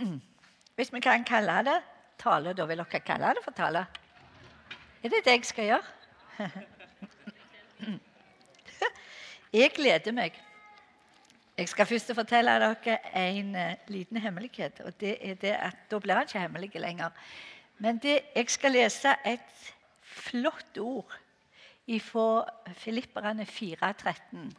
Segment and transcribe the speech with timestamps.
[0.76, 1.80] Hvis vi kan kalle det
[2.20, 3.86] tale, da vil dere kalle det for tale?
[5.02, 5.82] Er det det jeg skal gjøre?
[9.52, 10.36] Jeg gleder meg.
[11.58, 14.80] Jeg skal først fortelle dere en uh, liten hemmelighet.
[14.84, 17.10] og det er det at Da blir han ikke hemmelig lenger.
[17.78, 21.18] Men det, jeg skal lese et flott ord
[22.00, 24.54] fra Filipperne 4,13.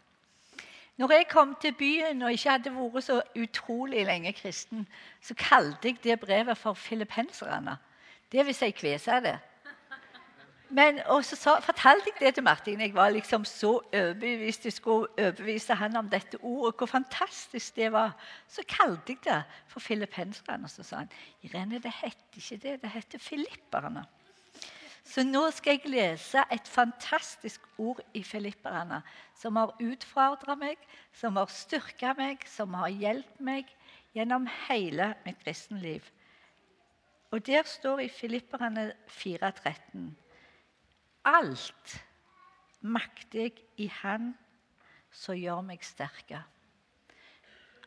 [0.97, 4.87] Når jeg kom til byen og ikke hadde vært så utrolig lenge kristen,
[5.21, 7.77] så kalte jeg det brevet for filippenserne.
[8.31, 9.39] Det vil si det.
[10.71, 12.81] Men, og så sa, fortalte jeg det til Martin.
[12.81, 14.65] Jeg var liksom så overbevist.
[14.65, 18.15] Jeg skulle overbevise han om dette ordet, hvor fantastisk det var.
[18.47, 20.63] Så kalte jeg det for filippenserne.
[20.63, 21.11] Og så sa han
[21.43, 24.05] Irene, det heter ikke det, det heter filipperne.
[25.11, 29.01] Så nå skal jeg lese et fantastisk ord i filipperne
[29.35, 30.79] som har utfordra meg,
[31.11, 33.73] som har styrka meg, som har hjulpet meg
[34.15, 36.05] gjennom hele mitt kristenliv.
[37.31, 40.13] Og der står i Filipperne 4,13.:
[41.25, 41.97] Alt
[42.81, 44.33] makter jeg i Han
[45.11, 46.43] som gjør meg sterke.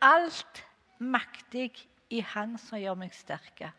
[0.01, 0.65] Alt
[0.99, 3.73] makter jeg i Han som gjør meg sterke.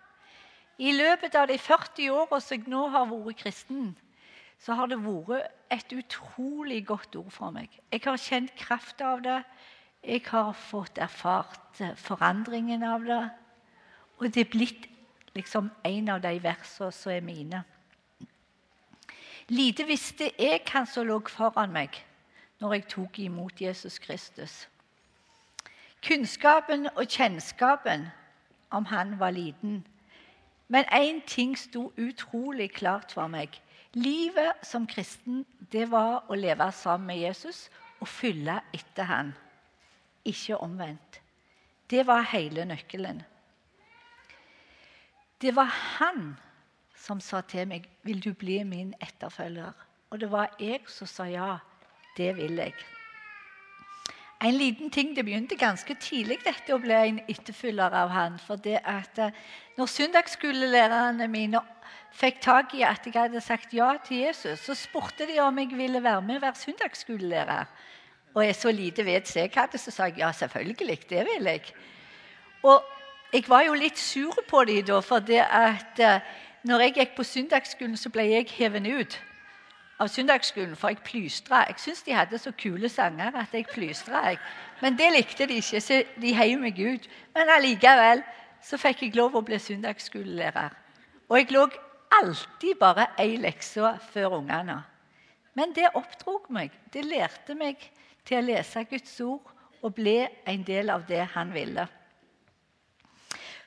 [0.78, 3.94] I løpet av de 40 åra som jeg nå har vært kristen,
[4.60, 7.70] så har det vært et utrolig godt ord for meg.
[7.92, 9.40] Jeg har kjent krafta av det.
[10.06, 13.24] Jeg har fått erfart forandringen av det.
[14.20, 14.90] Og det er blitt
[15.36, 17.64] liksom en av de versene som er mine.
[19.52, 22.00] Lite visste jeg hva som lå foran meg
[22.64, 24.64] når jeg tok imot Jesus Kristus.
[26.06, 28.08] Kunnskapen og kjennskapen
[28.74, 29.84] om han var liten.
[30.68, 33.62] Men én ting sto utrolig klart for meg.
[33.94, 37.68] Livet som kristen det var å leve sammen med Jesus
[38.02, 39.32] og følge etter han.
[40.26, 41.22] Ikke omvendt.
[41.90, 43.22] Det var hele nøkkelen.
[45.42, 46.34] Det var han
[46.96, 49.74] som sa til meg 'Vil du bli min etterfølger?'
[50.10, 51.58] Og det var jeg som sa ja.
[52.18, 52.74] Det vil jeg.
[54.46, 58.36] En liten ting, Det begynte ganske tidlig dette å bli en etterfølger av han.
[58.38, 59.34] For det at eh,
[59.78, 61.62] når søndagsskolelærerne mine
[62.14, 65.74] fikk tak i at jeg hadde sagt ja til Jesus, så spurte de om jeg
[65.74, 67.66] ville være med og være søndagsskolelærer.
[68.36, 71.74] Og jeg så lite vet jeg hadde, så sa jeg ja, selvfølgelig, det vil jeg.
[72.64, 72.84] Og
[73.34, 76.34] jeg var jo litt sur på dem da, for det at eh,
[76.64, 79.22] når jeg gikk på søndagsskolen, så ble jeg hevet ut
[80.00, 81.64] av søndagsskolen, for jeg plystra.
[81.70, 84.36] Jeg syntes de hadde så kule sanger at jeg plystra.
[84.82, 87.08] Men det likte de ikke, så de heiv meg ut.
[87.36, 88.24] Men allikevel
[88.64, 90.76] så fikk jeg lov å bli søndagsskolelærer.
[91.30, 91.68] Og jeg lå
[92.20, 94.82] alltid bare ei lekse før ungene.
[95.56, 96.74] Men det oppdrog meg.
[96.94, 97.80] Det lærte meg
[98.28, 100.18] til å lese Guds ord og bli
[100.48, 101.88] en del av det han ville.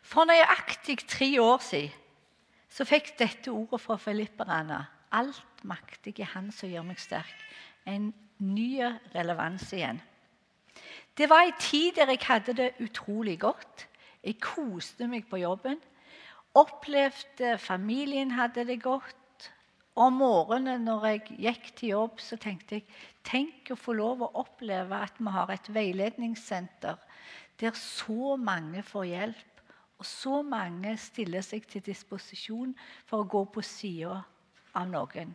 [0.02, 2.04] For nøyaktig tre år siden
[2.72, 7.34] så fikk dette ordet fra filipperne Alt maktig er Han som gjør meg sterk.
[7.86, 8.82] En ny
[9.14, 10.00] relevans igjen.
[11.19, 13.88] Det var en tid der jeg hadde det utrolig godt.
[14.22, 15.80] Jeg koste meg på jobben.
[16.54, 19.16] Opplevde familien hadde det godt.
[19.98, 22.86] Om morgenen når jeg gikk til jobb, så tenkte jeg
[23.26, 27.00] tenk å få lov å oppleve at vi har et veiledningssenter
[27.58, 29.62] der så mange får hjelp,
[29.98, 32.76] og så mange stiller seg til disposisjon
[33.08, 34.20] for å gå på sida
[34.78, 35.34] av noen.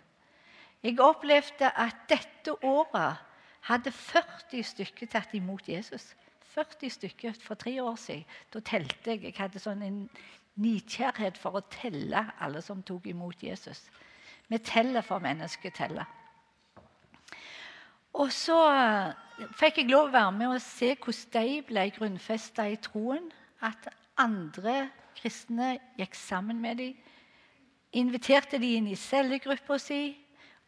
[0.84, 3.22] Jeg opplevde at dette året
[3.70, 6.10] hadde 40 stykker tatt imot Jesus.
[6.54, 8.26] 40 stykker for tre år siden.
[8.54, 9.24] Da telte jeg.
[9.24, 10.02] Jeg hadde sånn en
[10.60, 13.86] nidkjærhet for å telle alle som tok imot Jesus.
[14.52, 16.06] Vi teller for mennesket teller.
[18.14, 22.68] Og så eh, fikk jeg lov å være med og se hvordan de ble grunnfesta
[22.70, 23.32] i troen.
[23.64, 23.88] At
[24.20, 27.00] andre kristne gikk sammen med dem
[27.94, 30.16] inviterte de inn i cellegruppa si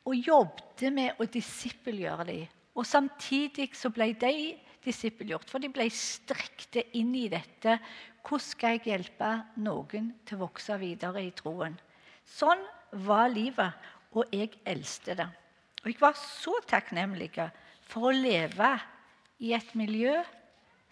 [0.05, 2.45] og jobbet med å disippelgjøre dem.
[2.75, 4.55] Og Samtidig så ble de
[4.85, 7.77] disippelgjort, for de ble strekte inn i dette.
[8.25, 9.31] Hvordan skal jeg hjelpe
[9.63, 11.77] noen til å vokse videre i troen?
[12.25, 12.61] Sånn
[13.05, 13.73] var livet,
[14.15, 15.29] og jeg elsket det.
[15.83, 17.31] Og jeg var så takknemlig
[17.85, 18.71] for å leve
[19.45, 20.17] i et miljø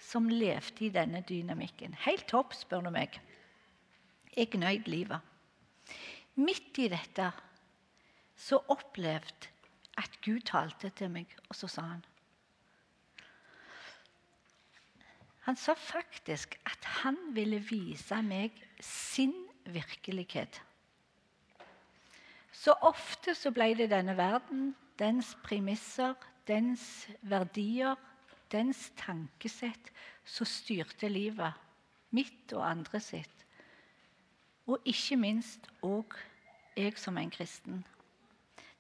[0.04, 1.96] som levde i denne dynamikken.
[2.06, 3.16] Helt topp, spør du meg.
[4.34, 5.22] Jeg nøyd livet.
[6.42, 7.30] Midt i dette
[8.36, 9.52] så opplevde
[9.98, 12.04] at Gud talte til meg, og så sa han
[15.44, 19.34] Han sa faktisk at han ville vise meg sin
[19.66, 20.62] virkelighet.
[22.52, 26.16] Så ofte så ble det denne verden, dens premisser,
[26.48, 28.00] dens verdier,
[28.52, 29.92] dens tankesett,
[30.24, 31.52] som styrte livet.
[32.16, 33.46] Mitt og andre sitt.
[34.70, 36.16] Og ikke minst òg
[36.78, 37.84] jeg som en kristen.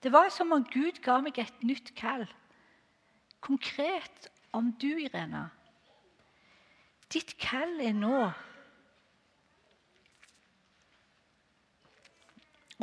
[0.03, 2.25] Det var som om Gud ga meg et nytt kall.
[3.43, 5.47] Konkret om du, Irena.
[7.13, 8.17] Ditt kall er nå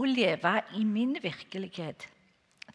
[0.00, 2.08] å leve i min virkelighet.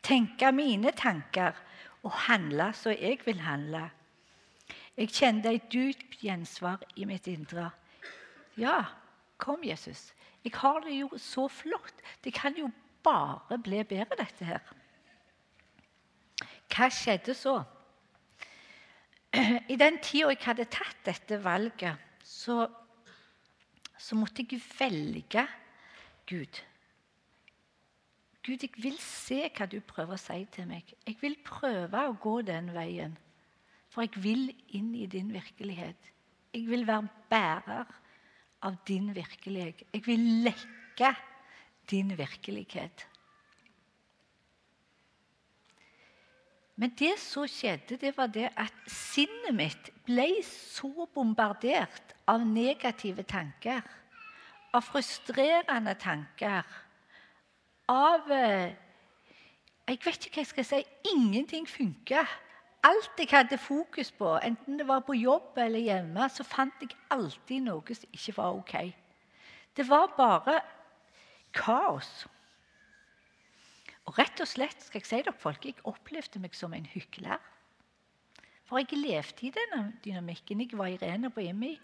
[0.06, 1.57] Tenke mine tanker
[2.06, 3.88] og handle som jeg vil handle.
[4.95, 7.71] Jeg kjente et dypt gjensvar i mitt indre.
[8.62, 8.83] Ja,
[9.41, 10.12] kom, Jesus.
[10.45, 11.98] Jeg har det jo så flott.
[12.24, 12.69] Det kan jo
[13.06, 14.74] bare ble bedre, dette her.
[16.75, 17.60] Hva skjedde så?
[19.74, 22.66] I den tida jeg hadde tatt dette valget, så,
[23.98, 25.46] så måtte jeg velge
[26.25, 26.62] Gud.
[28.46, 30.90] Gud, jeg vil se hva du prøver å si til meg.
[31.06, 33.16] Jeg vil prøve å gå den veien.
[33.90, 36.12] For jeg vil inn i din virkelighet.
[36.54, 37.96] Jeg vil være bærer
[38.66, 39.81] av din virkelighet.
[39.94, 41.10] Jeg vil lekke
[41.92, 43.08] din virkelighet.
[46.76, 53.24] Men det som skjedde, det var det at sinnet mitt ble så bombardert av negative
[53.24, 53.80] tanker,
[54.76, 56.66] av frustrerende tanker,
[57.88, 58.74] av eh,
[59.86, 60.78] Jeg vet ikke hva jeg skal si.
[61.12, 62.24] Ingenting funka.
[62.86, 66.98] Alt jeg hadde fokus på, enten det var på jobb eller hjemme, så fant jeg
[67.14, 68.74] alltid noe som ikke var ok.
[69.78, 70.58] Det var bare
[71.56, 72.25] kaos.
[74.06, 77.42] Og rett og slett skal jeg si dere folk, jeg opplevde meg som en hykler.
[78.66, 80.62] For jeg levde i denne dynamikken.
[80.62, 81.75] Jeg var Irene på IMI.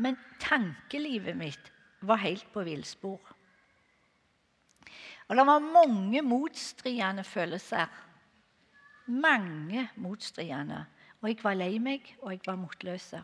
[0.00, 1.72] Men tankelivet mitt
[2.04, 3.20] var helt på villspor.
[5.28, 7.88] Og det var mange motstridende følelser.
[9.06, 10.84] Mange motstridende.
[11.20, 13.14] Og jeg var lei meg, og jeg var motløs.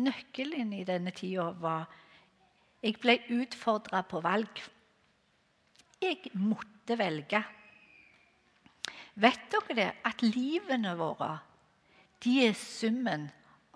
[0.00, 1.88] Nøkkelen i denne tida var
[2.80, 4.62] Jeg ble utfordra på valg.
[6.00, 7.42] Jeg måtte velge.
[9.20, 9.88] Vet dere det?
[10.08, 11.34] At livene våre
[12.20, 13.28] de er summen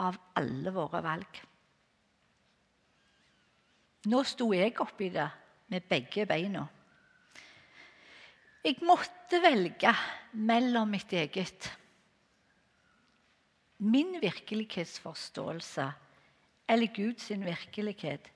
[0.05, 1.41] av alle våre valg.
[4.13, 5.29] Nå sto jeg oppi det
[5.73, 6.67] med begge beina.
[8.65, 9.93] Jeg måtte velge
[10.41, 11.71] mellom mitt eget
[13.85, 15.85] Min virkelighetsforståelse
[16.73, 18.31] eller Guds virkelighet.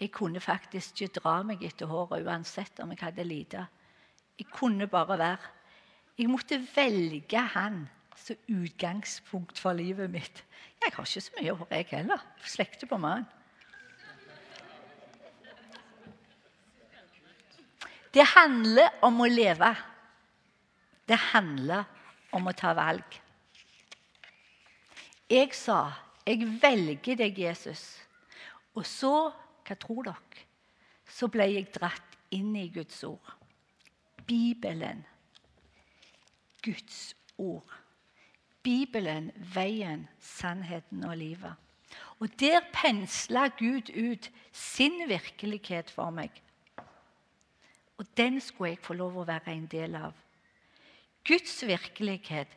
[0.00, 3.64] Jeg kunne faktisk ikke dra meg etter håret uansett om jeg hadde lite.
[4.38, 5.48] Jeg kunne bare være.
[6.18, 10.44] Jeg måtte velge han som utgangspunkt for livet mitt.
[10.82, 12.22] Jeg har ikke så mye hår, jeg heller.
[12.46, 13.26] Slekter på mannen.
[18.14, 19.68] Det handler om å leve.
[21.08, 21.84] Det handler
[22.32, 23.20] om å ta valg.
[25.28, 25.92] Jeg sa,
[26.26, 28.00] 'Jeg velger deg, Jesus.'
[28.74, 29.32] Og så
[29.68, 30.46] hva tror dere?
[31.08, 33.34] Så ble jeg dratt inn i Guds ord.
[34.28, 35.04] Bibelen.
[36.64, 37.76] Guds ord.
[38.62, 41.54] Bibelen, veien, sannheten og livet.
[42.20, 46.32] Og der pensla Gud ut sin virkelighet for meg.
[47.98, 50.12] Og den skulle jeg få lov å være en del av.
[51.24, 52.48] Guds virkelighet.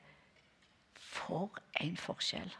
[1.11, 2.51] For en forskjell.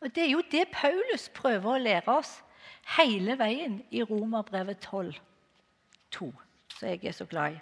[0.00, 2.34] Og Det er jo det Paulus prøver å lære oss
[2.96, 5.18] hele veien i Romerbrevet 12,
[6.14, 6.28] 2,
[6.72, 7.60] som jeg er så glad i.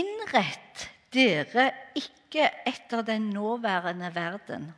[0.00, 4.68] Innrett dere ikke etter den nåværende verden,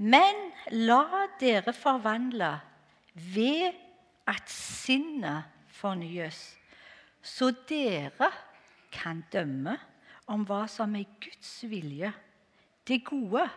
[0.00, 0.40] men
[0.72, 2.54] la dere forvandle
[3.34, 3.76] ved
[4.26, 6.40] at sinnet fornyes,
[7.22, 8.30] så dere
[8.90, 9.76] kan dømme
[10.32, 12.10] om hva som er Guds vilje
[12.88, 13.48] det gode,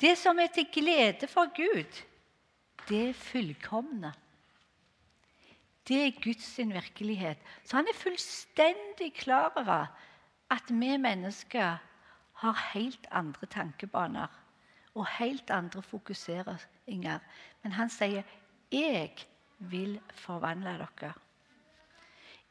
[0.00, 2.02] det som er til glede for Gud,
[2.88, 4.12] det fullkomne.
[5.88, 7.38] Det er Guds virkelighet.
[7.64, 9.86] Så han er fullstendig klar over
[10.50, 11.76] at vi mennesker
[12.32, 14.26] har helt andre tankebaner
[14.94, 17.18] og helt andre fokuseringer.
[17.62, 18.22] Men han sier
[18.72, 19.10] 'Jeg
[19.58, 21.12] vil forvandle dere'.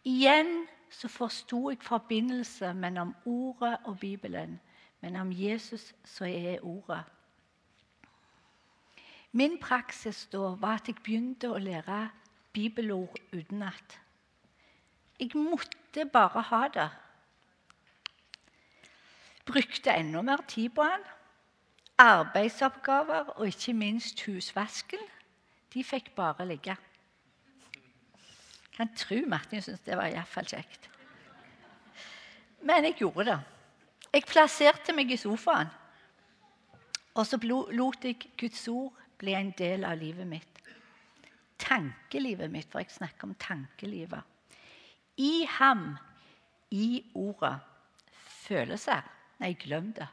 [0.03, 4.59] Igjen så forsto jeg forbindelse mellom Ordet og Bibelen
[5.01, 7.03] men om Jesus så er ordet.
[9.31, 12.09] Min praksis da var at jeg begynte å lære
[12.53, 13.99] bibelord utenat.
[15.19, 16.89] Jeg måtte bare ha det.
[19.45, 21.05] Brukte enda mer tid på han.
[21.99, 25.01] Arbeidsoppgaver og ikke minst husvasken.
[25.73, 26.75] De fikk bare ligge.
[28.77, 30.89] Kan tro Martin syntes det var iallfall kjekt.
[32.63, 33.39] Men jeg gjorde det.
[34.13, 35.69] Jeg plasserte meg i sofaen,
[37.13, 40.61] og så lot jeg Guds ord bli en del av livet mitt.
[41.59, 44.23] Tankelivet mitt, for jeg snakker om tankelivet.
[45.19, 45.97] I ham,
[46.71, 47.57] i ordet,
[48.47, 50.07] følelser Nei, glem det.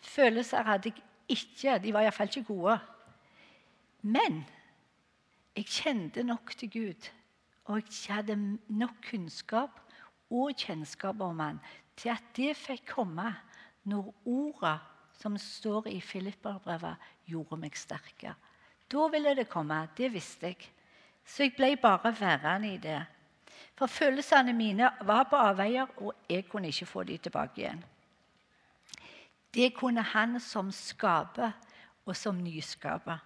[0.00, 1.78] Følelser hadde jeg ikke.
[1.84, 2.78] De var iallfall ikke gode.
[4.00, 4.38] Men
[5.56, 7.10] jeg kjente nok til Gud,
[7.64, 8.36] og jeg hadde
[8.68, 9.82] nok kunnskap
[10.30, 11.60] og kjennskap om han
[11.96, 13.30] til at det fikk komme
[13.88, 14.78] når orda
[15.14, 16.96] som står i Filipperbrevet,
[17.26, 18.34] gjorde meg sterkere.
[18.90, 19.86] Da ville det komme.
[19.96, 20.70] Det visste jeg.
[21.24, 23.00] Så jeg ble bare værende i det.
[23.78, 27.84] For følelsene mine var på avveier, og jeg kunne ikke få dem tilbake igjen.
[29.54, 31.52] Det kunne han som skaper,
[32.04, 33.18] og som nyskaper.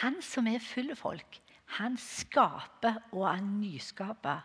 [0.00, 1.40] Han som er full av folk,
[1.78, 4.42] han skaper og han nyskaper.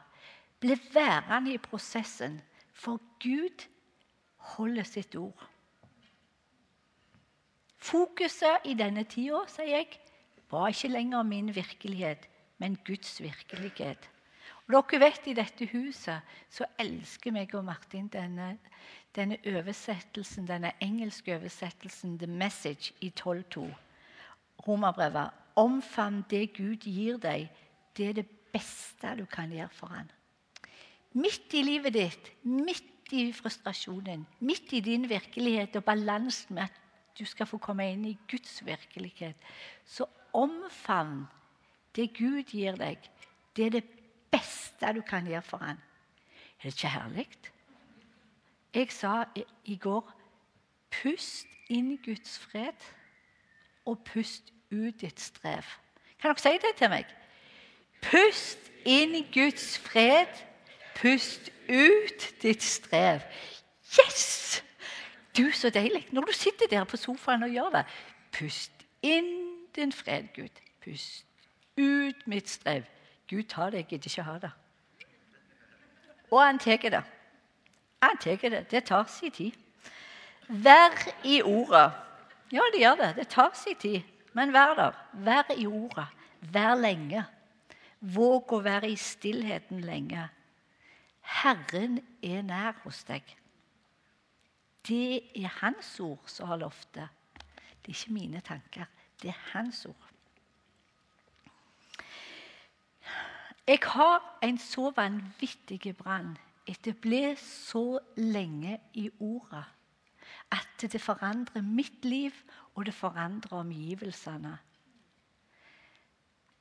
[0.59, 2.39] Ble værende i prosessen,
[2.79, 3.65] for Gud
[4.55, 5.47] holder sitt ord.
[7.79, 9.99] Fokuset i denne tida, sier jeg,
[10.51, 12.27] var ikke lenger min virkelighet,
[12.59, 14.09] men Guds virkelighet.
[14.69, 18.51] Og dere vet I dette huset så elsker meg og Martin denne,
[19.15, 23.65] denne oversettelsen, denne engelske oversettelsen, 'The Message', i 12.2.
[24.67, 25.29] Romerbrevet.
[25.55, 27.49] Omfavn det Gud gir deg.
[27.97, 30.07] Det er det beste du kan gjøre for ham.
[31.17, 36.75] Midt i livet ditt, midt i frustrasjonen, midt i din virkelighet og balansen med at
[37.17, 39.35] du skal få komme inn i Guds virkelighet,
[39.85, 40.05] så
[40.37, 41.25] omfavn
[41.97, 43.01] det Gud gir deg.
[43.57, 43.85] Det er det
[44.31, 45.81] beste du kan gjøre for ham.
[46.59, 47.27] Er det ikke herlig?
[48.73, 49.23] Jeg sa
[49.65, 50.05] i går
[50.93, 52.77] pust inn Guds fred,
[53.85, 55.65] og pust ut ditt strev.
[56.21, 57.09] Kan dere si det til meg?
[58.05, 60.29] Pust inn Guds fred,
[61.01, 63.19] pust ut ditt strev.
[63.99, 64.63] Yes!
[65.37, 66.07] Du, så deilig.
[66.11, 67.85] Når du sitter der på sofaen og gjør det.
[68.31, 69.29] Pust inn
[69.75, 70.61] din fred, Gud.
[70.83, 71.25] Pust
[71.77, 72.83] ut mitt strev.
[73.29, 74.51] Gud tar det, jeg gidder ikke ha det.
[76.31, 77.03] Og han tar det.
[78.01, 78.71] Han tar det.
[78.71, 79.51] Det tar sin tid.
[80.47, 81.91] Vær i ordet.
[82.51, 83.15] Ja, det gjør det.
[83.15, 84.01] Det tar sin tid.
[84.33, 84.91] Men vær der.
[85.13, 86.05] Vær i ordet.
[86.41, 87.25] Vær lenge.
[87.99, 90.29] Våg å være i stillheten lenge.
[91.29, 93.23] Herren er nær hos deg.
[94.87, 97.07] Det er Hans ord som har lovt det.
[97.79, 98.85] Det er ikke mine tanker.
[99.21, 100.05] Det er Hans ord.
[103.67, 106.33] Jeg har en så vanvittig brann
[106.69, 109.67] etter å bli så lenge i ordet
[110.49, 112.33] at det forandrer mitt liv,
[112.75, 114.57] og det forandrer omgivelsene.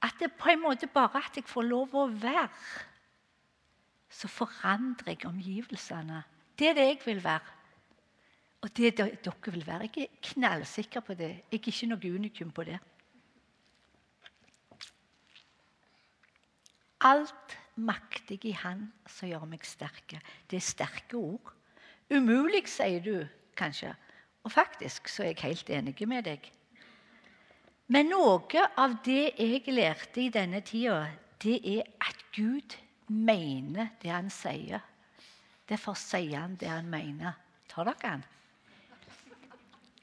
[0.02, 2.48] At det på en måte bare at jeg får lov å være,
[4.10, 6.22] så forandrer jeg omgivelsene.
[6.58, 7.56] Det er det jeg vil være.
[8.60, 9.90] Og det dere vil være.
[9.96, 11.28] Jeg er knallsikker på det.
[11.28, 12.78] Jeg er ikke noe unikum på det.
[17.00, 20.18] Alt maktig i Han som gjør meg sterke.
[20.50, 21.52] Det er sterke ord.
[22.10, 23.92] Umulig, sier du kanskje.
[24.42, 26.50] Og faktisk så er jeg helt enig med deg.
[27.88, 31.06] Men noe av det jeg lærte i denne tida,
[31.42, 32.74] det er at Gud
[33.08, 34.80] mener det han sier.
[35.68, 37.36] Derfor sier han det han mener.
[37.68, 38.24] Tar dere han?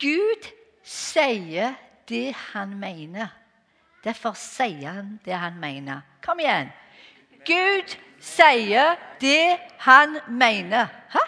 [0.02, 0.50] Gud
[0.84, 1.76] sier
[2.10, 3.34] det han mener.
[4.04, 6.04] Derfor sier han det han mener.
[6.22, 6.70] Kom igjen.
[7.46, 10.92] Gud sier det han mener.
[11.14, 11.24] Hæ?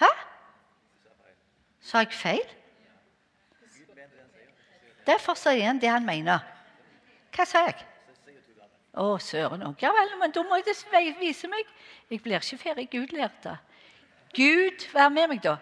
[0.00, 0.10] Hæ?
[1.80, 2.56] Sa jeg feil?
[5.06, 6.40] Derfor sier han det han mener.
[7.34, 7.89] Hva sa jeg?
[8.98, 9.78] Å, søren òg.
[9.82, 11.68] Ja vel, men da må jeg vise meg.
[12.10, 13.46] Jeg blir ikke ferdig gudlært.
[14.34, 15.56] Gud, vær med meg, da.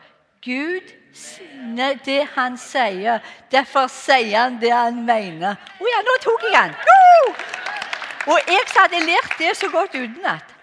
[0.45, 0.95] Gud
[2.05, 3.21] det han sier.
[3.51, 5.57] Derfor sier han det han mener.
[5.57, 6.77] Å oh ja, nå tok jeg han!
[8.29, 10.55] Og jeg som hadde lært det så godt utenat.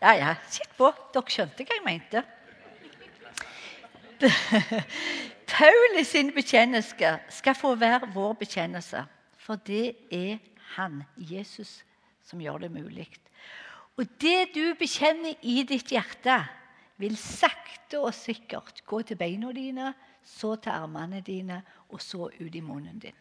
[0.00, 0.90] Ja, ja, sitt på.
[1.14, 2.22] Dere skjønte hva jeg mente.
[5.50, 9.04] Paulus sin bekjennelse skal få være vår bekjennelse.
[9.40, 10.38] For det er
[10.76, 11.80] han, Jesus,
[12.22, 13.08] som gjør det mulig.
[13.98, 16.38] Og det du bekjenner i ditt hjerte
[17.00, 19.92] vil sakte og sikkert gå til beina dine,
[20.24, 23.16] så til armene dine, og så ut i munnen din.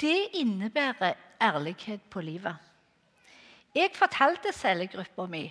[0.00, 2.56] Det innebærer ærlighet på livet.
[3.74, 5.48] Jeg fortalte cellegruppa mi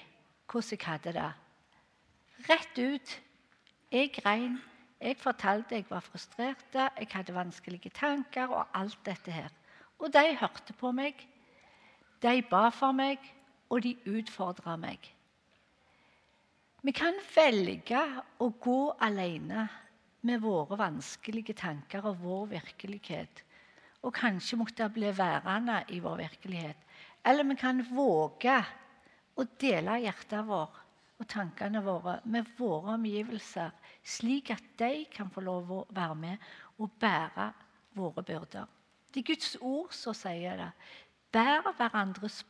[0.52, 1.32] hvordan jeg hadde det.
[2.50, 3.22] Rett ut.
[3.92, 4.58] Jeg grein.
[5.02, 9.50] Jeg fortalte jeg var frustrert, jeg hadde vanskelige tanker og alt dette her.
[10.00, 11.20] Og de hørte på meg.
[12.22, 13.20] De ba for meg,
[13.70, 15.00] og de utfordra meg.
[16.86, 18.02] Vi kan velge
[18.42, 19.66] å gå alene
[20.26, 23.42] med våre vanskelige tanker og vår virkelighet.
[24.06, 26.78] Og kanskje måtte bli værende i vår virkelighet.
[27.26, 28.60] Eller vi kan våge
[29.36, 30.82] å dele hjertet vårt
[31.16, 33.72] og tankene våre med våre omgivelser,
[34.04, 37.50] slik at de kan få lov å være med og bære
[37.96, 38.68] våre byrder.
[39.16, 40.72] Er Guds ord som sier det.
[41.32, 42.42] Bær hverandres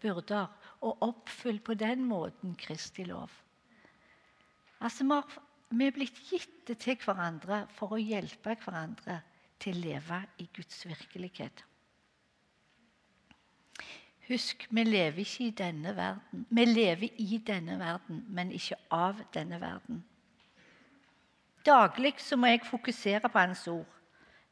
[0.00, 0.46] byrder
[0.84, 3.32] og oppfyll på den måten Kristi lov.
[4.80, 5.04] Altså,
[5.70, 9.20] vi er blitt gitt til hverandre for å hjelpe hverandre
[9.60, 11.64] til å leve i Guds virkelighet.
[14.28, 16.46] Husk, vi lever ikke i denne verden.
[16.50, 20.04] Vi lever i denne verden, men ikke av denne verden.
[21.64, 23.88] Daglig så må jeg fokusere på Hans ord.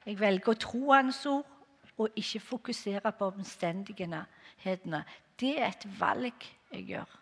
[0.05, 1.52] Jeg velger å tro Hans ord
[1.99, 5.05] og ikke fokusere på omstendighetene.
[5.41, 7.19] Det er et valg jeg gjør.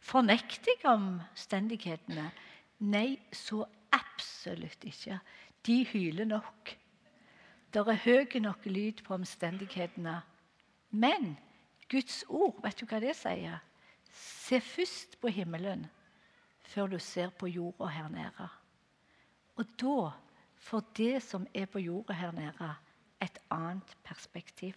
[0.00, 2.30] Fornekter jeg omstendighetene?
[2.78, 5.18] Nei, så absolutt ikke.
[5.66, 6.76] De hyler nok.
[7.74, 10.20] Det er høy nok lyd på omstendighetene.
[10.90, 11.36] Men
[11.90, 13.60] Guds ord, vet du hva det sier?
[14.12, 15.86] Se først på himmelen
[16.68, 18.48] før du ser på jorda her nede.
[19.56, 20.10] Og da
[20.58, 22.70] for det som er på jorda her nede,
[23.22, 24.74] et annet perspektiv.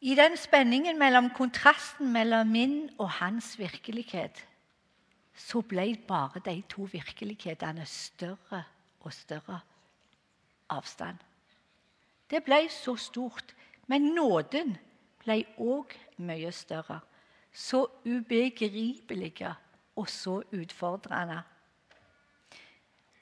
[0.00, 4.48] I den spenningen mellom kontrasten mellom min og hans virkelighet,
[5.34, 8.64] så ble bare de to virkelighetene større
[9.00, 9.60] og større
[10.68, 11.16] avstand.
[12.30, 13.54] Det ble så stort.
[13.86, 14.76] Men nåden
[15.20, 15.92] ble òg
[16.22, 17.00] mye større.
[17.52, 19.54] Så ubegripelige
[19.96, 21.42] og så utfordrende.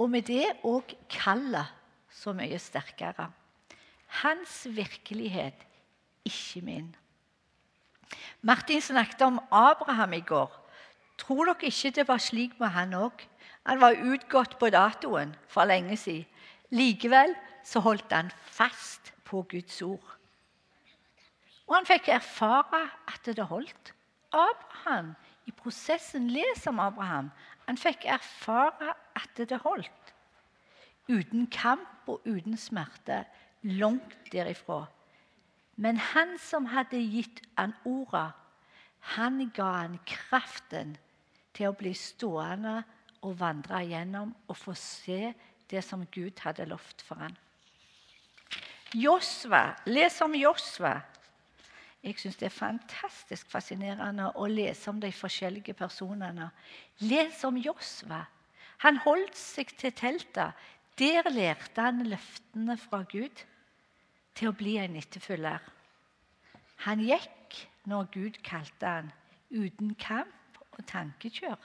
[0.01, 1.69] Og med det òg kallet
[2.11, 3.29] så mye sterkere.
[4.23, 5.67] Hans virkelighet,
[6.25, 6.89] ikke min.
[8.43, 10.51] Martin snakket om Abraham i går.
[11.21, 13.27] Tror dere ikke det var slik med han òg?
[13.69, 16.27] Han var utgått på datoen for lenge siden.
[16.71, 17.35] Likevel
[17.67, 20.17] så holdt han fast på Guds ord.
[21.69, 23.93] Og han fikk erfare at det holdt.
[24.33, 25.15] Abraham,
[25.47, 27.31] i prosessen Les om Abraham.
[27.67, 30.15] Han fikk erfare at det holdt.
[31.09, 33.25] Uten kamp og uten smerte.
[33.63, 34.87] Langt derifra.
[35.77, 38.31] Men han som hadde gitt han orda,
[39.17, 40.97] han ga han kraften
[41.57, 42.83] til å bli stående
[43.25, 45.33] og vandre igjennom og få se
[45.71, 47.37] det som Gud hadde lovt for ham.
[48.95, 50.99] Josva, Les om Josva.
[52.03, 56.49] Jeg syns det er fantastisk fascinerende å lese om de forskjellige personene.
[57.05, 58.25] Les om Josva.
[58.85, 60.57] Han holdt seg til teltet.
[61.01, 63.45] Der lærte han løftene fra Gud
[64.37, 65.61] til å bli en etterfølger.
[66.85, 67.57] Han gikk
[67.89, 69.11] når Gud kalte han,
[69.51, 71.61] uten kamp og tankekjør.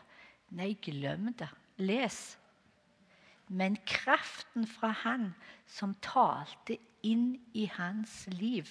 [0.56, 1.50] Nei, glem det.
[1.80, 2.20] Les.
[3.48, 5.34] Men kraften fra Han
[5.68, 8.70] som talte inn i hans liv,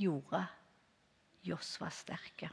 [0.00, 0.46] gjorde
[1.44, 2.48] Josva sterke.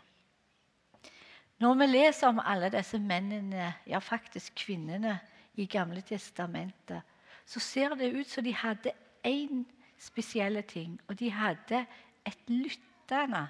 [1.63, 5.19] Når vi leser om alle disse mennene, ja faktisk kvinnene,
[5.55, 7.05] i Gamle testamentet,
[7.45, 8.91] så ser det ut som de hadde
[9.23, 9.61] én
[10.01, 10.97] spesiell ting.
[11.07, 11.83] Og de hadde
[12.25, 13.45] et lyttende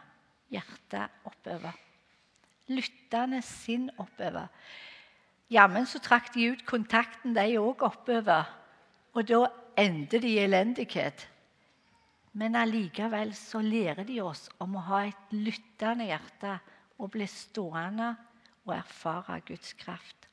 [0.51, 1.77] hjerte oppover.
[2.67, 4.51] Lyttende sinn oppover.
[5.49, 8.51] Jammen så trakk de ut kontakten, de òg, oppover.
[9.15, 9.45] Og da
[9.79, 11.25] endte de i elendighet.
[12.33, 16.59] Men allikevel så lærer de oss om å ha et lyttende hjerte
[17.03, 18.13] og bli stående
[18.63, 20.29] og erfare Guds kraft.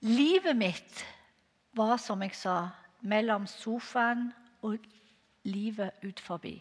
[0.00, 1.02] Livet mitt
[1.76, 2.56] var, som jeg sa,
[3.04, 4.30] mellom sofaen
[4.64, 4.84] og
[5.44, 6.56] livet ut forbi.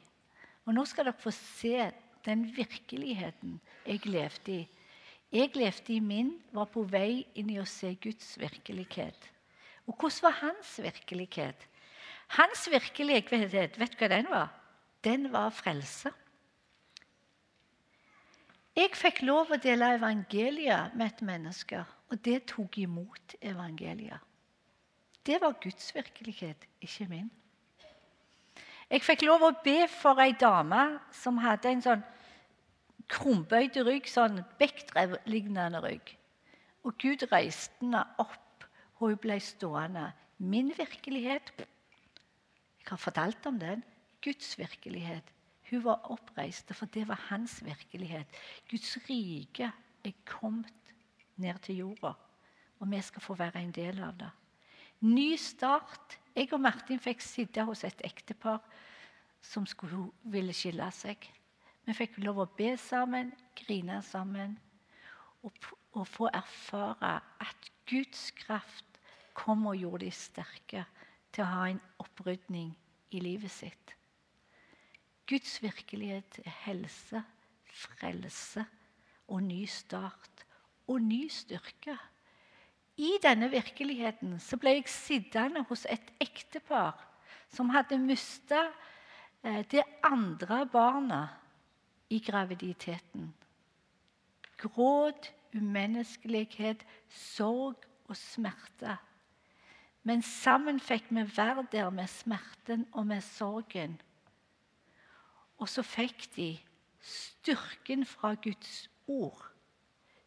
[0.65, 1.91] Og nå skal dere få se
[2.25, 4.63] den virkeligheten jeg levde i.
[5.35, 9.31] Jeg levde i min, var på vei inn i å se Guds virkelighet.
[9.85, 11.67] Og hvordan var hans virkelighet?
[12.39, 14.53] Hans virkelighet, vet du hva den var?
[15.05, 16.11] Den var frelse.
[18.75, 21.79] Jeg fikk lov å dele evangeliet med et menneske,
[22.11, 24.19] og det tok imot evangeliet.
[25.25, 27.29] Det var Guds virkelighet, ikke min.
[28.91, 30.81] Jeg fikk lov å be for ei dame
[31.15, 32.03] som hadde en sånn
[33.09, 36.11] krumbøyd rygg, sånn bekkdrev-lignende rygg.
[36.85, 38.67] Og Gud reiste henne opp
[38.99, 40.09] og hun ble stående.
[40.37, 43.81] Min virkelighet Jeg har fortalt om den.
[44.21, 45.34] Guds virkelighet.
[45.69, 48.27] Hun var oppreist, for det var hans virkelighet.
[48.69, 49.71] Guds rike
[50.05, 50.93] er kommet
[51.41, 52.13] ned til jorda,
[52.79, 54.29] og vi skal få være en del av det.
[55.01, 56.19] Ny start.
[56.35, 58.61] Jeg og Martin fikk sitte hos et ektepar
[59.41, 61.29] som skulle, ville skille seg.
[61.85, 64.55] Vi fikk lov å be sammen, grine sammen
[65.45, 65.53] og,
[65.93, 68.99] og få erfare at Guds kraft
[69.37, 70.85] kom og gjorde de sterke
[71.35, 72.71] til å ha en opprydning
[73.13, 73.93] i livet sitt.
[75.25, 77.23] Guds virkelighet er helse,
[77.73, 78.65] frelse
[79.27, 80.45] og ny start
[80.87, 81.97] og ny styrke.
[82.97, 87.01] I denne virkeligheten så ble jeg sittende hos et ektepar
[87.51, 88.67] som hadde mista
[89.43, 93.33] eh, det andre barnet i graviditeten.
[94.57, 98.97] Gråt, umenneskelighet, sorg og smerte.
[100.05, 103.97] Men sammen fikk vi være der med smerten og med sorgen.
[105.57, 106.49] Og så fikk de
[107.05, 109.45] styrken fra Guds ord.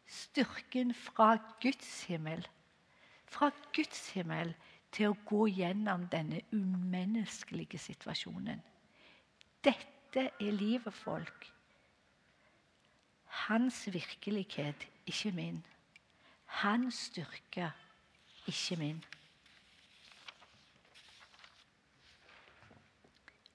[0.09, 2.47] Styrken fra Guds himmel.
[3.29, 4.55] Fra Guds himmel
[4.91, 8.61] til å gå gjennom denne umenneskelige situasjonen.
[9.63, 11.51] Dette er livet, folk.
[13.45, 15.61] Hans virkelighet, ikke min.
[16.63, 17.69] Hans styrke,
[18.49, 19.03] ikke min.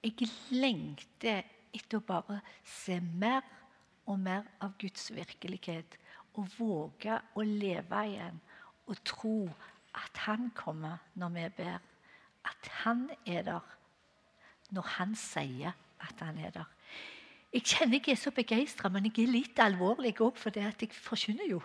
[0.05, 1.43] Jeg lengter
[1.75, 3.43] etter å bare se mer
[4.07, 5.99] og mer av Guds virkelighet.
[6.35, 8.41] Og våge å leve igjen
[8.91, 9.39] og tro
[9.95, 11.79] at Han kommer når vi ber.
[12.45, 13.75] At Han er der
[14.75, 16.71] når Han sier at Han er der.
[17.55, 20.81] Jeg kjenner jeg er så begeistra, men jeg er litt alvorlig òg, for det at
[20.83, 21.61] jeg forkynner jo.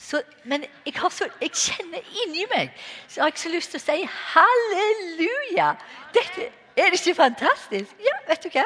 [0.00, 2.70] Så, men jeg, så, jeg, kjenner inni meg
[3.08, 5.74] så har jeg så lyst til å si halleluja!
[6.16, 7.96] Dette, er det ikke fantastisk?
[8.00, 8.64] Ja, vet du hva?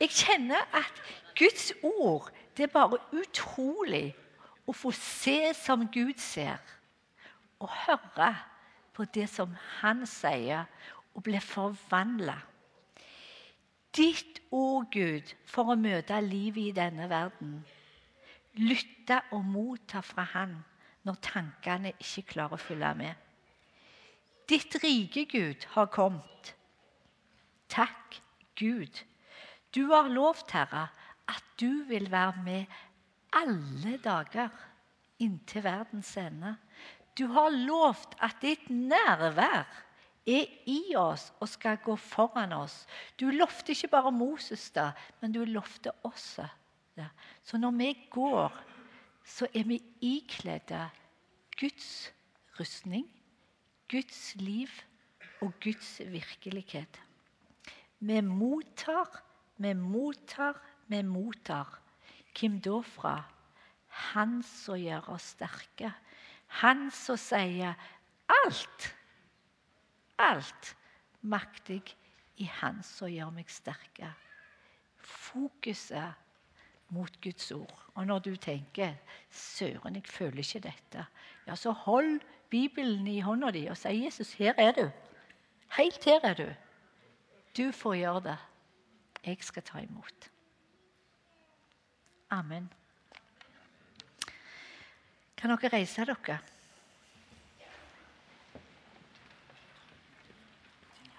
[0.00, 1.02] Jeg kjenner at
[1.38, 4.14] Guds ord det er bare utrolig
[4.66, 6.60] å få se som Gud ser,
[7.58, 8.30] og høre
[8.94, 10.66] på det som Han sier,
[11.14, 12.36] og bli forvandla.
[13.94, 17.60] Ditt ord, Gud, for å møte livet i denne verden.
[18.58, 20.56] Lytte og motta fra Han
[21.06, 23.14] når tankene ikke klarer å følge med.
[24.50, 26.54] Ditt rike, Gud, har kommet.
[27.70, 28.18] Takk,
[28.58, 29.02] Gud
[29.74, 30.88] du har lovt, Herre,
[31.28, 32.64] at du vil være med
[33.34, 34.52] alle dager
[35.22, 36.56] inntil verdens ende.
[37.18, 39.66] Du har lovt at ditt nærvær
[40.26, 42.84] er i oss og skal gå foran oss.
[43.20, 46.38] Du lovte ikke bare Moses da, men du lovte oss
[46.96, 47.08] det.
[47.44, 48.54] Så når vi går,
[49.24, 50.80] så er vi ikledde
[51.60, 52.12] Guds
[52.58, 53.06] rustning,
[53.90, 54.70] Guds liv
[55.42, 57.00] og Guds virkelighet.
[57.98, 59.22] Vi mottar
[59.56, 61.78] vi mottar, vi mottar.
[62.34, 63.14] Hvem da fra?
[64.10, 65.92] Han som gjør oss sterke.
[66.62, 67.74] Han som sier
[68.30, 68.88] alt,
[70.18, 70.74] alt
[71.22, 71.82] maktig
[72.42, 74.10] i Han som gjør meg sterke.
[74.98, 76.18] Fokuset
[76.94, 77.80] mot Guds ord.
[77.94, 78.94] Og når du tenker
[79.30, 81.06] 'Søren, jeg føler ikke dette',
[81.46, 84.90] ja, så hold Bibelen i hånda di og si 'Jesus, her er du'.
[85.76, 86.54] Helt her er du.
[87.56, 88.38] Du får gjøre det
[89.26, 90.30] jeg skal ta imot.
[92.30, 92.72] Amen.
[95.36, 96.38] Kan dere reise dere?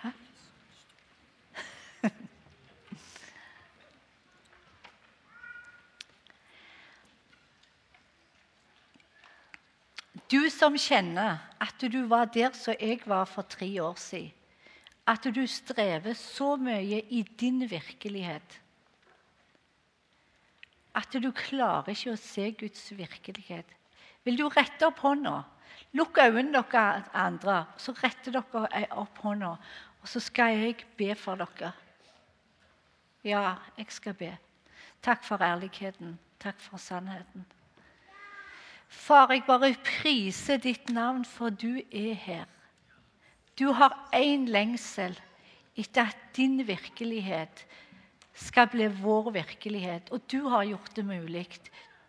[10.32, 14.45] Du som kjenner at du var der som jeg var for tre år siden
[15.08, 18.60] at du strever så mye i din virkelighet
[20.96, 23.68] at du klarer ikke å se Guds virkelighet.
[24.24, 25.42] Vil du rette opp hånda?
[25.96, 29.56] Lukk øynene dere andre, så retter dere opp hånda.
[30.02, 31.74] Og så skal jeg be for dere.
[33.26, 34.32] Ja, jeg skal be.
[35.04, 36.16] Takk for ærligheten.
[36.40, 37.46] Takk for sannheten.
[38.88, 42.46] Far, jeg bare priser ditt navn, for du er her.
[43.60, 45.16] Du har én lengsel
[45.76, 47.66] etter at din virkelighet
[48.36, 50.12] skal bli vår virkelighet.
[50.12, 51.48] Og du har gjort det mulig.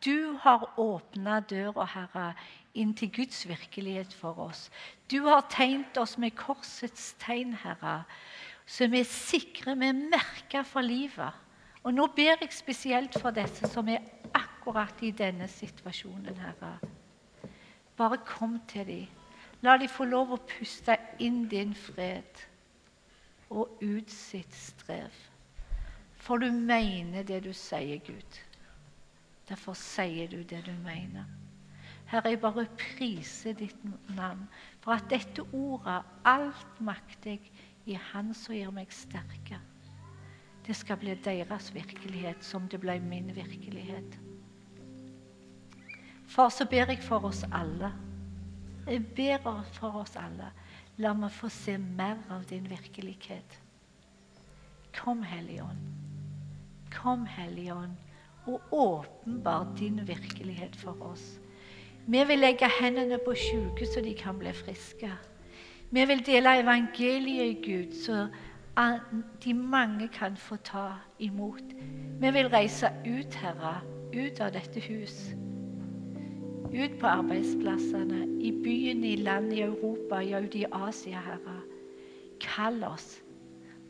[0.04, 2.34] Du har åpna døra, Herre,
[2.74, 4.68] inn til Guds virkelighet for oss.
[5.10, 8.02] Du har tegnet oss med korsets tegn, Herre,
[8.66, 9.92] så vi er sikre, vi
[10.52, 11.32] er for livet.
[11.86, 14.02] Og nå ber jeg spesielt for disse som er
[14.34, 16.78] akkurat i denne situasjonen, Herre.
[17.96, 19.25] Bare kom til dem.
[19.62, 22.44] La de få lov å puste inn din fred
[23.50, 25.14] og ut sitt strev.
[26.26, 28.40] For du mener det du sier, Gud.
[29.48, 31.24] Derfor sier du det du mener.
[32.06, 33.78] Herre, jeg bare priser ditt
[34.14, 34.46] navn
[34.82, 37.40] for at dette ordet, alt maktig,
[37.86, 39.60] i Han som gjør meg sterke.
[40.66, 44.18] det skal bli deres virkelighet, som det ble min virkelighet.
[46.26, 47.92] Far, så ber jeg for oss alle.
[48.86, 50.52] Jeg ber for oss alle.
[50.96, 53.58] La meg få se mer av din virkelighet.
[54.96, 55.82] Kom, Hellige Ånd.
[56.94, 57.96] Kom, Hellige Ånd,
[58.46, 61.40] og åpenbar din virkelighet for oss.
[62.06, 65.10] Vi vil legge hendene på syke så de kan bli friske.
[65.90, 68.28] Vi vil dele evangeliet, Gud, så
[69.44, 71.74] de mange kan få ta imot.
[72.20, 73.80] Vi vil reise ut, Herre,
[74.14, 75.34] ut av dette hus.
[76.76, 81.56] Ut på arbeidsplassene, i byen, i landet, i Europa, ja, ute i Asia, Herre.
[82.40, 83.22] Kall oss,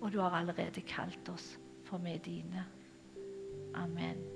[0.00, 2.66] og du har allerede kalt oss, for vi er dine.
[3.74, 4.35] Amen.